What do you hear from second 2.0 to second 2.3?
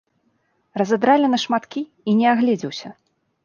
і не